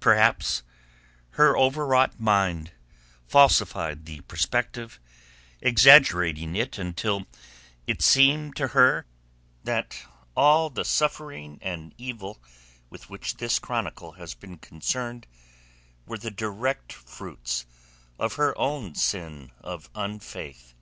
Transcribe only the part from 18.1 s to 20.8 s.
of her own sin of unfaith.